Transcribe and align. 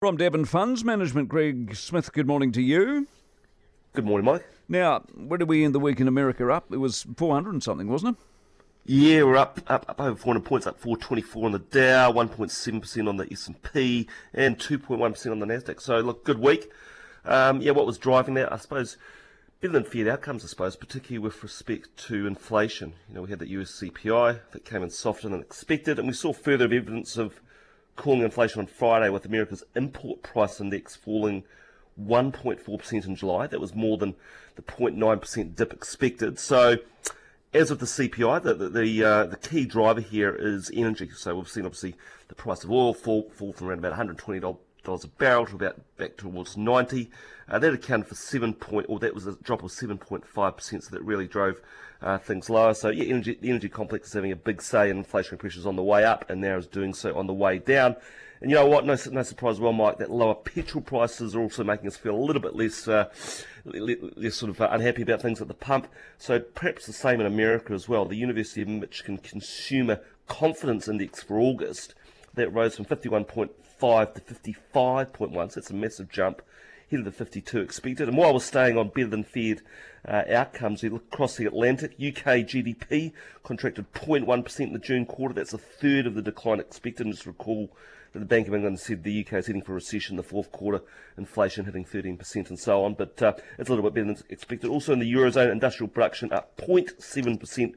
From 0.00 0.16
Devon 0.16 0.46
Funds 0.46 0.82
Management, 0.82 1.28
Greg 1.28 1.76
Smith, 1.76 2.10
good 2.14 2.26
morning 2.26 2.52
to 2.52 2.62
you. 2.62 3.06
Good 3.92 4.06
morning, 4.06 4.24
Mike. 4.24 4.46
Now, 4.66 5.00
where 5.14 5.36
did 5.36 5.46
we 5.46 5.62
end 5.62 5.74
the 5.74 5.78
week 5.78 6.00
in 6.00 6.08
America 6.08 6.50
up? 6.50 6.72
It 6.72 6.78
was 6.78 7.06
400 7.18 7.52
and 7.52 7.62
something, 7.62 7.86
wasn't 7.86 8.16
it? 8.16 8.24
Yeah, 8.86 9.24
we're 9.24 9.36
up, 9.36 9.60
up, 9.66 9.84
up 9.90 10.00
over 10.00 10.16
400 10.16 10.42
points, 10.42 10.66
up 10.66 10.80
424 10.80 11.44
on 11.44 11.52
the 11.52 11.58
Dow, 11.58 12.12
1.7% 12.12 13.08
on 13.10 13.18
the 13.18 13.30
S&P, 13.30 14.08
and 14.32 14.58
2.1% 14.58 15.30
on 15.32 15.38
the 15.38 15.44
Nasdaq. 15.44 15.82
So, 15.82 16.00
look, 16.00 16.24
good 16.24 16.38
week. 16.38 16.70
Um, 17.26 17.60
yeah, 17.60 17.72
what 17.72 17.84
was 17.84 17.98
driving 17.98 18.32
that? 18.36 18.50
I 18.50 18.56
suppose 18.56 18.96
better 19.60 19.74
than 19.74 19.84
feared 19.84 20.08
outcomes, 20.08 20.42
I 20.44 20.48
suppose, 20.48 20.76
particularly 20.76 21.18
with 21.18 21.42
respect 21.42 21.94
to 22.06 22.26
inflation. 22.26 22.94
You 23.10 23.16
know, 23.16 23.22
we 23.24 23.28
had 23.28 23.40
that 23.40 23.48
US 23.48 23.72
CPI 23.72 24.38
that 24.52 24.64
came 24.64 24.82
in 24.82 24.88
softer 24.88 25.28
than 25.28 25.42
expected, 25.42 25.98
and 25.98 26.08
we 26.08 26.14
saw 26.14 26.32
further 26.32 26.64
evidence 26.64 27.18
of 27.18 27.42
cooling 28.00 28.22
inflation 28.22 28.60
on 28.60 28.66
Friday 28.66 29.10
with 29.10 29.26
America's 29.26 29.62
import 29.76 30.22
price 30.22 30.58
index 30.58 30.96
falling 30.96 31.44
1.4% 32.00 33.06
in 33.06 33.14
July. 33.14 33.46
That 33.46 33.60
was 33.60 33.74
more 33.74 33.98
than 33.98 34.14
the 34.56 34.62
0.9% 34.62 35.54
dip 35.54 35.70
expected. 35.74 36.38
So, 36.38 36.78
as 37.52 37.70
of 37.70 37.78
the 37.78 37.84
CPI, 37.84 38.42
the 38.42 38.54
the 38.54 38.68
the, 38.70 39.04
uh, 39.04 39.24
the, 39.26 39.36
key 39.36 39.66
driver 39.66 40.00
here 40.00 40.34
is 40.34 40.70
energy. 40.72 41.10
So 41.14 41.34
we've 41.34 41.48
seen 41.48 41.66
obviously 41.66 41.94
the 42.28 42.34
price 42.34 42.64
of 42.64 42.70
oil 42.70 42.94
fall 42.94 43.28
fall 43.34 43.52
from 43.52 43.66
around 43.68 43.80
about 43.80 43.90
120 43.90 44.40
dollars 44.84 45.04
a 45.04 45.08
barrel 45.08 45.46
to 45.46 45.54
about 45.54 45.80
back 45.96 46.16
towards 46.16 46.56
90. 46.56 47.10
Uh, 47.48 47.58
that 47.58 47.74
accounted 47.74 48.06
for 48.06 48.14
seven 48.14 48.54
point, 48.54 48.86
or 48.88 48.98
that 48.98 49.14
was 49.14 49.26
a 49.26 49.34
drop 49.36 49.62
of 49.62 49.70
7.5 49.70 50.56
percent. 50.56 50.84
So 50.84 50.90
that 50.90 51.02
really 51.02 51.26
drove 51.26 51.60
uh, 52.02 52.18
things 52.18 52.48
lower. 52.48 52.74
So 52.74 52.90
yeah, 52.90 53.04
energy, 53.04 53.38
the 53.40 53.50
energy 53.50 53.68
complex 53.68 54.08
is 54.08 54.14
having 54.14 54.32
a 54.32 54.36
big 54.36 54.62
say 54.62 54.90
in 54.90 55.02
inflationary 55.02 55.38
pressures 55.38 55.66
on 55.66 55.76
the 55.76 55.82
way 55.82 56.04
up, 56.04 56.28
and 56.30 56.40
now 56.40 56.56
is 56.56 56.66
doing 56.66 56.94
so 56.94 57.16
on 57.16 57.26
the 57.26 57.34
way 57.34 57.58
down. 57.58 57.96
And 58.40 58.50
you 58.50 58.56
know 58.56 58.66
what? 58.66 58.86
No, 58.86 58.96
no 59.10 59.22
surprise, 59.22 59.60
well, 59.60 59.74
Mike, 59.74 59.98
that 59.98 60.10
lower 60.10 60.34
petrol 60.34 60.82
prices 60.82 61.36
are 61.36 61.42
also 61.42 61.62
making 61.62 61.86
us 61.88 61.98
feel 61.98 62.14
a 62.14 62.16
little 62.16 62.40
bit 62.40 62.56
less, 62.56 62.88
uh, 62.88 63.10
less 63.66 64.34
sort 64.34 64.48
of 64.48 64.60
uh, 64.62 64.68
unhappy 64.70 65.02
about 65.02 65.20
things 65.20 65.42
at 65.42 65.48
the 65.48 65.54
pump. 65.54 65.88
So 66.16 66.40
perhaps 66.40 66.86
the 66.86 66.94
same 66.94 67.20
in 67.20 67.26
America 67.26 67.74
as 67.74 67.86
well. 67.86 68.06
The 68.06 68.16
University 68.16 68.62
of 68.62 68.68
Michigan 68.68 69.18
Consumer 69.18 70.00
Confidence 70.26 70.88
Index 70.88 71.22
for 71.22 71.38
August 71.38 71.94
that 72.32 72.48
rose 72.50 72.76
from 72.76 72.86
51.5 73.80 74.14
to 74.14 74.20
55.1. 74.20 75.52
So 75.52 75.58
it's 75.58 75.70
a 75.70 75.74
massive 75.74 76.08
jump 76.10 76.42
ahead 76.88 77.00
of 77.00 77.04
the 77.04 77.12
52 77.12 77.60
expected. 77.60 78.08
And 78.08 78.16
while 78.16 78.32
we're 78.32 78.40
staying 78.40 78.76
on 78.76 78.88
better 78.88 79.08
than 79.08 79.24
feared 79.24 79.62
uh, 80.06 80.22
outcomes, 80.30 80.82
we 80.82 80.88
look 80.88 81.04
across 81.12 81.36
the 81.36 81.46
Atlantic. 81.46 81.92
UK 81.92 82.44
GDP 82.46 83.12
contracted 83.42 83.92
0.1% 83.92 84.60
in 84.60 84.72
the 84.72 84.78
June 84.78 85.06
quarter. 85.06 85.34
That's 85.34 85.54
a 85.54 85.58
third 85.58 86.06
of 86.06 86.14
the 86.14 86.22
decline 86.22 86.60
expected. 86.60 87.06
And 87.06 87.14
just 87.14 87.26
recall 87.26 87.70
that 88.12 88.18
the 88.18 88.24
Bank 88.24 88.48
of 88.48 88.54
England 88.54 88.80
said 88.80 89.04
the 89.04 89.24
UK 89.24 89.34
is 89.34 89.46
heading 89.46 89.62
for 89.62 89.74
recession 89.74 90.14
in 90.14 90.16
the 90.16 90.22
fourth 90.22 90.50
quarter, 90.50 90.82
inflation 91.16 91.64
hitting 91.64 91.84
13% 91.84 92.48
and 92.48 92.58
so 92.58 92.84
on. 92.84 92.94
But 92.94 93.22
uh, 93.22 93.34
it's 93.58 93.68
a 93.68 93.72
little 93.72 93.88
bit 93.88 93.94
better 93.94 94.14
than 94.14 94.24
expected. 94.28 94.68
Also 94.68 94.92
in 94.92 94.98
the 94.98 95.12
Eurozone, 95.12 95.52
industrial 95.52 95.88
production 95.88 96.32
up 96.32 96.56
0.7% 96.56 97.74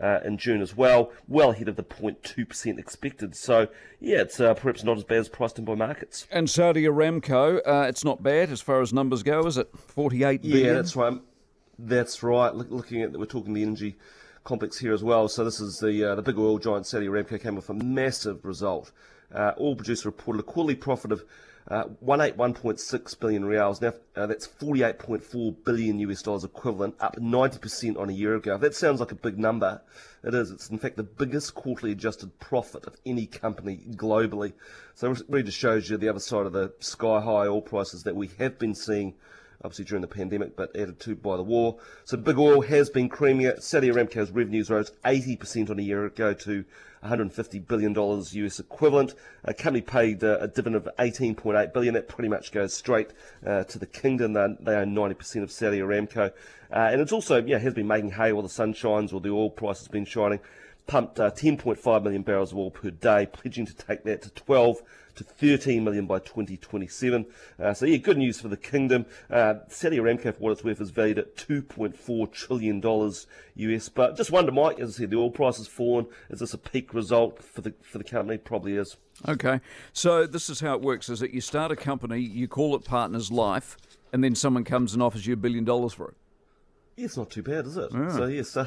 uh, 0.00 0.20
in 0.24 0.38
June 0.38 0.62
as 0.62 0.76
well, 0.76 1.12
well 1.28 1.50
ahead 1.50 1.68
of 1.68 1.76
the 1.76 1.82
0.2% 1.82 2.78
expected. 2.78 3.36
So, 3.36 3.68
yeah, 4.00 4.22
it's 4.22 4.40
uh, 4.40 4.54
perhaps 4.54 4.84
not 4.84 4.96
as 4.96 5.04
bad 5.04 5.18
as 5.18 5.28
priced 5.28 5.58
in 5.58 5.64
by 5.64 5.74
markets. 5.74 6.26
And 6.30 6.48
Saudi 6.48 6.84
Aramco, 6.84 7.60
uh, 7.66 7.86
it's 7.88 8.04
not 8.04 8.22
bad 8.22 8.50
as 8.50 8.60
far 8.60 8.80
as 8.80 8.92
numbers 8.92 9.22
go, 9.22 9.46
is 9.46 9.58
it? 9.58 9.70
48 9.78 10.42
billion? 10.42 10.66
Yeah, 10.66 10.72
that's 10.74 10.96
right. 10.96 11.20
That's 11.78 12.22
right. 12.22 12.54
Look, 12.54 12.70
looking 12.70 13.02
at, 13.02 13.12
we're 13.12 13.26
talking 13.26 13.54
the 13.54 13.62
energy 13.62 13.96
complex 14.44 14.78
here 14.78 14.92
as 14.92 15.02
well. 15.02 15.28
So 15.28 15.44
this 15.44 15.60
is 15.60 15.78
the 15.78 16.04
uh, 16.04 16.14
the 16.14 16.22
big 16.22 16.38
oil 16.38 16.58
giant 16.58 16.86
Saudi 16.86 17.06
Aramco 17.06 17.40
came 17.40 17.54
with 17.54 17.68
a 17.70 17.74
massive 17.74 18.44
result. 18.44 18.92
Uh, 19.34 19.52
oil 19.58 19.76
producer 19.76 20.08
reported 20.08 20.40
a 20.40 20.42
quarterly 20.42 20.74
profit 20.74 21.12
of 21.12 21.24
uh, 21.68 21.84
181.6 22.04 23.20
billion 23.20 23.44
riyals. 23.44 23.80
Now, 23.80 23.94
uh, 24.16 24.26
that's 24.26 24.46
48.4 24.46 25.64
billion 25.64 25.98
US 26.00 26.22
dollars 26.22 26.44
equivalent, 26.44 26.96
up 27.00 27.16
90% 27.16 27.98
on 27.98 28.10
a 28.10 28.12
year 28.12 28.34
ago. 28.34 28.58
That 28.58 28.74
sounds 28.74 29.00
like 29.00 29.12
a 29.12 29.16
big 29.16 29.38
number. 29.38 29.80
It 30.24 30.34
is. 30.34 30.50
It's 30.50 30.70
in 30.70 30.78
fact 30.78 30.96
the 30.96 31.02
biggest 31.02 31.54
quarterly 31.54 31.92
adjusted 31.92 32.38
profit 32.40 32.86
of 32.86 32.96
any 33.06 33.26
company 33.26 33.80
globally. 33.90 34.52
So 34.94 35.12
it 35.12 35.22
really 35.28 35.44
just 35.44 35.58
shows 35.58 35.88
you 35.88 35.96
the 35.96 36.08
other 36.08 36.20
side 36.20 36.46
of 36.46 36.52
the 36.52 36.72
sky 36.80 37.20
high 37.20 37.46
oil 37.46 37.62
prices 37.62 38.02
that 38.04 38.16
we 38.16 38.30
have 38.38 38.58
been 38.58 38.74
seeing 38.74 39.14
obviously 39.64 39.84
during 39.84 40.02
the 40.02 40.08
pandemic, 40.08 40.56
but 40.56 40.74
added 40.76 41.00
to 41.00 41.14
by 41.14 41.36
the 41.36 41.42
war. 41.42 41.78
So 42.04 42.16
big 42.16 42.38
oil 42.38 42.62
has 42.62 42.90
been 42.90 43.08
creamier. 43.08 43.60
Saudi 43.62 43.88
Aramco's 43.88 44.30
revenues 44.30 44.70
rose 44.70 44.92
80% 45.04 45.70
on 45.70 45.78
a 45.78 45.82
year 45.82 46.04
ago 46.04 46.34
to 46.34 46.64
150 47.00 47.58
billion 47.60 47.92
dollars 47.92 48.34
US 48.34 48.60
equivalent. 48.60 49.14
A 49.44 49.52
company 49.52 49.80
paid 49.80 50.22
uh, 50.22 50.38
a 50.40 50.48
dividend 50.48 50.76
of 50.76 50.88
18.8 50.98 51.72
billion. 51.72 51.94
That 51.94 52.08
pretty 52.08 52.28
much 52.28 52.52
goes 52.52 52.74
straight 52.74 53.10
uh, 53.44 53.64
to 53.64 53.78
the 53.78 53.86
kingdom. 53.86 54.34
They, 54.34 54.46
they 54.60 54.74
own 54.76 54.94
90% 54.94 55.42
of 55.42 55.50
Saudi 55.50 55.80
Aramco, 55.80 56.28
uh, 56.28 56.32
and 56.70 57.00
it's 57.00 57.12
also 57.12 57.42
yeah 57.44 57.58
has 57.58 57.74
been 57.74 57.88
making 57.88 58.12
hay 58.12 58.32
while 58.32 58.42
the 58.42 58.48
sun 58.48 58.72
shines 58.72 59.12
or 59.12 59.20
the 59.20 59.30
oil 59.30 59.50
price 59.50 59.80
has 59.80 59.88
been 59.88 60.04
shining 60.04 60.40
pumped 60.86 61.18
uh, 61.20 61.30
10.5 61.30 62.02
million 62.02 62.22
barrels 62.22 62.52
of 62.52 62.58
oil 62.58 62.70
per 62.70 62.90
day, 62.90 63.26
pledging 63.26 63.66
to 63.66 63.74
take 63.74 64.04
that 64.04 64.22
to 64.22 64.30
12 64.30 64.82
to 65.14 65.24
13 65.24 65.84
million 65.84 66.06
by 66.06 66.18
2027. 66.18 67.26
Uh, 67.58 67.74
so 67.74 67.86
yeah, 67.86 67.96
good 67.96 68.18
news 68.18 68.40
for 68.40 68.48
the 68.48 68.56
kingdom. 68.56 69.06
Uh, 69.30 69.54
Saudi 69.68 69.98
Aramco, 69.98 70.34
for 70.34 70.40
what 70.40 70.52
it's 70.52 70.64
worth, 70.64 70.80
is 70.80 70.90
valued 70.90 71.18
at 71.18 71.36
2.4 71.36 72.32
trillion 72.32 72.80
dollars 72.80 73.26
US. 73.56 73.88
But 73.88 74.16
just 74.16 74.30
wonder, 74.30 74.52
Mike, 74.52 74.80
as 74.80 74.96
I 74.96 75.02
said, 75.02 75.10
the 75.10 75.18
oil 75.18 75.30
price 75.30 75.58
has 75.58 75.66
fallen. 75.66 76.06
Is 76.30 76.40
this 76.40 76.54
a 76.54 76.58
peak 76.58 76.94
result 76.94 77.42
for 77.42 77.60
the 77.60 77.74
for 77.82 77.98
the 77.98 78.04
company? 78.04 78.38
Probably 78.38 78.76
is. 78.76 78.96
Okay, 79.28 79.60
so 79.92 80.26
this 80.26 80.48
is 80.48 80.60
how 80.60 80.74
it 80.74 80.80
works: 80.80 81.08
is 81.08 81.20
that 81.20 81.32
you 81.32 81.40
start 81.40 81.70
a 81.70 81.76
company, 81.76 82.20
you 82.20 82.48
call 82.48 82.74
it 82.74 82.84
Partners 82.84 83.30
Life, 83.30 83.76
and 84.12 84.24
then 84.24 84.34
someone 84.34 84.64
comes 84.64 84.94
and 84.94 85.02
offers 85.02 85.26
you 85.26 85.34
a 85.34 85.36
billion 85.36 85.64
dollars 85.64 85.92
for 85.92 86.08
it. 86.08 86.16
It's 86.96 87.16
not 87.16 87.30
too 87.30 87.42
bad, 87.42 87.66
is 87.66 87.76
it? 87.76 87.90
Yeah. 87.92 88.10
So 88.10 88.26
yes, 88.26 88.56
uh, 88.56 88.66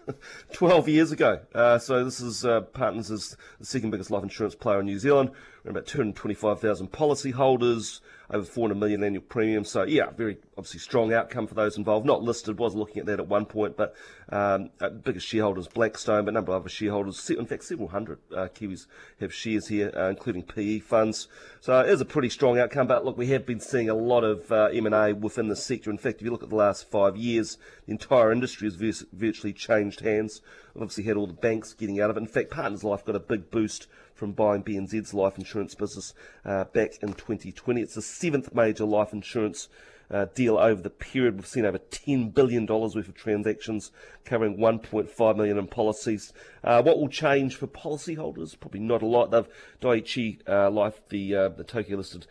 12 0.52 0.88
years 0.88 1.12
ago. 1.12 1.40
Uh, 1.54 1.78
so 1.78 2.04
this 2.04 2.20
is 2.20 2.44
uh, 2.44 2.60
Partners 2.60 3.10
is 3.10 3.36
the 3.58 3.66
second 3.66 3.90
biggest 3.90 4.10
life 4.10 4.22
insurance 4.22 4.54
player 4.54 4.80
in 4.80 4.86
New 4.86 4.98
Zealand. 4.98 5.30
About 5.66 5.86
225,000 5.86 6.92
policyholders, 6.92 8.00
over 8.30 8.44
400 8.44 8.76
million 8.76 9.02
annual 9.02 9.22
premium. 9.22 9.64
So 9.64 9.82
yeah, 9.82 10.10
very 10.10 10.38
obviously 10.56 10.80
strong 10.80 11.12
outcome 11.12 11.48
for 11.48 11.54
those 11.54 11.76
involved. 11.76 12.06
Not 12.06 12.22
listed, 12.22 12.58
was 12.58 12.74
looking 12.74 13.00
at 13.00 13.06
that 13.06 13.18
at 13.18 13.26
one 13.26 13.46
point, 13.46 13.76
but 13.76 13.94
um, 14.28 14.70
uh, 14.80 14.90
biggest 14.90 15.26
shareholders 15.26 15.66
Blackstone, 15.66 16.24
but 16.24 16.30
a 16.30 16.34
number 16.34 16.52
of 16.52 16.62
other 16.62 16.68
shareholders. 16.68 17.28
In 17.30 17.46
fact, 17.46 17.64
several 17.64 17.88
hundred 17.88 18.18
uh, 18.32 18.48
Kiwis 18.54 18.86
have 19.20 19.34
shares 19.34 19.66
here, 19.66 19.92
uh, 19.96 20.08
including 20.08 20.42
PE 20.44 20.80
funds. 20.80 21.28
So 21.60 21.80
it 21.80 21.88
is 21.88 22.00
a 22.00 22.04
pretty 22.04 22.28
strong 22.28 22.58
outcome. 22.58 22.86
But 22.86 23.04
look, 23.04 23.18
we 23.18 23.28
have 23.28 23.44
been 23.44 23.60
seeing 23.60 23.88
a 23.88 23.94
lot 23.94 24.22
of 24.22 24.50
uh, 24.52 24.68
M&A 24.72 25.14
within 25.14 25.48
the 25.48 25.56
sector. 25.56 25.90
In 25.90 25.98
fact, 25.98 26.20
if 26.20 26.24
you 26.24 26.30
look 26.30 26.44
at 26.44 26.50
the 26.50 26.56
last 26.56 26.88
five 26.88 27.16
years, 27.16 27.58
the 27.86 27.92
entire 27.92 28.30
industry 28.32 28.70
has 28.70 29.04
virtually 29.12 29.52
changed 29.52 30.00
hands. 30.00 30.42
We've 30.74 30.82
obviously 30.82 31.04
had 31.04 31.16
all 31.16 31.26
the 31.26 31.32
banks 31.32 31.72
getting 31.72 32.00
out 32.00 32.10
of 32.10 32.16
it. 32.16 32.20
In 32.20 32.28
fact, 32.28 32.50
Partners 32.50 32.84
Life 32.84 33.04
got 33.04 33.16
a 33.16 33.20
big 33.20 33.50
boost 33.50 33.88
from 34.16 34.32
buying 34.32 34.62
BNZ's 34.62 35.14
life 35.14 35.38
insurance 35.38 35.74
business 35.74 36.14
uh, 36.44 36.64
back 36.64 36.94
in 37.02 37.12
2020. 37.12 37.80
It's 37.80 37.94
the 37.94 38.02
seventh 38.02 38.54
major 38.54 38.84
life 38.84 39.12
insurance 39.12 39.68
uh, 40.10 40.26
deal 40.34 40.56
over 40.56 40.80
the 40.80 40.90
period. 40.90 41.36
We've 41.36 41.46
seen 41.46 41.66
over 41.66 41.78
$10 41.78 42.32
billion 42.34 42.66
worth 42.66 42.96
of 42.96 43.14
transactions 43.14 43.90
covering 44.24 44.56
1.5 44.56 45.36
million 45.36 45.58
in 45.58 45.66
policies. 45.66 46.32
Uh, 46.64 46.82
what 46.82 46.98
will 46.98 47.08
change 47.08 47.56
for 47.56 47.66
policyholders? 47.66 48.58
Probably 48.58 48.80
not 48.80 49.02
a 49.02 49.06
lot. 49.06 49.30
They've 49.30 49.48
Dai-ichi 49.80 50.40
uh, 50.48 50.70
Life, 50.70 51.00
the, 51.10 51.34
uh, 51.34 51.48
the 51.50 51.64
Tokyo 51.64 51.98
listed 51.98 52.26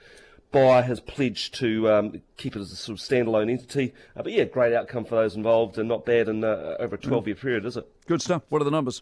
buyer 0.52 0.84
has 0.84 1.02
pledged 1.02 1.54
to 1.56 1.90
um, 1.92 2.22
keep 2.38 2.56
it 2.56 2.60
as 2.60 2.72
a 2.72 2.76
sort 2.78 2.98
of 2.98 3.06
standalone 3.06 3.52
entity. 3.52 3.94
Uh, 4.16 4.24
but 4.24 4.32
yeah, 4.32 4.46
great 4.46 4.74
outcome 4.74 5.04
for 5.04 5.16
those 5.16 5.36
involved 5.36 5.78
and 5.78 5.90
not 5.90 6.06
bad 6.06 6.30
in 6.30 6.44
uh, 6.44 6.78
over 6.80 6.96
a 6.96 6.98
12 6.98 7.28
year 7.28 7.36
period, 7.36 7.66
is 7.66 7.76
it? 7.76 7.86
Good 8.08 8.22
stuff. 8.22 8.44
What 8.48 8.62
are 8.62 8.66
the 8.66 8.72
numbers? 8.72 9.02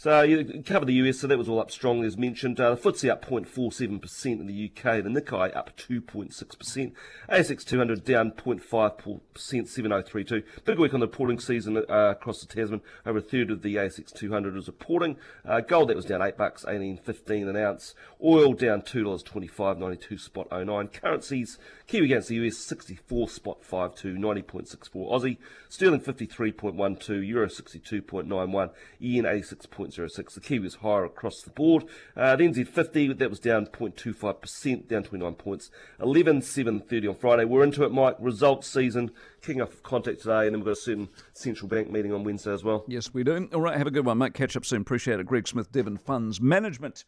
So 0.00 0.22
you 0.22 0.62
cover 0.64 0.84
the 0.84 0.94
US, 0.94 1.18
so 1.18 1.26
that 1.26 1.36
was 1.36 1.48
all 1.48 1.58
up 1.58 1.72
strongly 1.72 2.06
as 2.06 2.16
mentioned. 2.16 2.60
Uh, 2.60 2.76
the 2.76 2.80
FTSE 2.80 3.10
up 3.10 3.24
0.47% 3.24 4.26
in 4.26 4.46
the 4.46 4.70
UK, 4.70 5.02
the 5.02 5.10
Nikkei 5.10 5.56
up 5.56 5.76
2.6%, 5.76 6.92
ASX 7.28 7.64
200 7.64 8.04
down 8.04 8.30
0.5%, 8.30 9.20
7032. 9.66 10.44
Big 10.64 10.78
week 10.78 10.94
on 10.94 11.00
the 11.00 11.06
reporting 11.06 11.40
season 11.40 11.78
uh, 11.78 12.10
across 12.12 12.40
the 12.40 12.46
Tasman. 12.46 12.80
Over 13.04 13.18
a 13.18 13.20
third 13.20 13.50
of 13.50 13.62
the 13.62 13.74
ASX 13.74 14.14
200 14.14 14.56
is 14.56 14.68
reporting. 14.68 15.16
Uh, 15.44 15.62
gold 15.62 15.88
that 15.88 15.96
was 15.96 16.04
down 16.04 16.22
8 16.22 16.36
bucks, 16.36 16.64
18.15 16.64 17.50
an 17.50 17.56
ounce. 17.56 17.96
Oil 18.22 18.52
down 18.52 18.82
$2.25, 18.82 19.78
92 19.78 20.16
spot 20.16 20.46
09. 20.52 20.88
Currencies, 20.88 21.58
Kiwi 21.88 22.04
against 22.04 22.28
the 22.28 22.36
US 22.36 22.56
64 22.56 23.28
spot 23.28 23.64
52, 23.64 24.14
90.64 24.14 24.90
Aussie. 24.94 25.38
Sterling 25.68 26.00
53.12, 26.00 27.26
Euro 27.26 27.46
62.91, 27.48 28.70
Yen 29.00 29.26
86. 29.26 29.66
0.06. 29.90 30.34
The 30.34 30.40
Kiwi 30.40 30.60
was 30.60 30.74
higher 30.76 31.04
across 31.04 31.42
the 31.42 31.50
board. 31.50 31.84
Uh, 32.16 32.36
the 32.36 32.44
NZ50, 32.44 33.18
that 33.18 33.30
was 33.30 33.40
down 33.40 33.66
0.25%, 33.66 34.88
down 34.88 35.02
29 35.02 35.34
points. 35.34 35.70
11.730 36.00 37.08
on 37.08 37.14
Friday. 37.14 37.44
We're 37.44 37.64
into 37.64 37.84
it, 37.84 37.92
Mike. 37.92 38.16
Results 38.18 38.68
season 38.68 39.10
kicking 39.40 39.62
off 39.62 39.82
contact 39.82 40.20
today, 40.20 40.46
and 40.46 40.54
then 40.54 40.60
we've 40.60 40.66
got 40.66 40.72
a 40.72 40.76
certain 40.76 41.08
central 41.32 41.68
bank 41.68 41.90
meeting 41.90 42.12
on 42.12 42.24
Wednesday 42.24 42.52
as 42.52 42.64
well. 42.64 42.84
Yes, 42.86 43.12
we 43.12 43.24
do. 43.24 43.48
All 43.52 43.60
right, 43.60 43.76
have 43.76 43.86
a 43.86 43.90
good 43.90 44.04
one, 44.04 44.18
mate. 44.18 44.34
Catch 44.34 44.56
up 44.56 44.64
soon. 44.64 44.82
Appreciate 44.82 45.20
it. 45.20 45.26
Greg 45.26 45.46
Smith, 45.48 45.70
Devon 45.72 45.96
Funds 45.96 46.40
Management. 46.40 47.04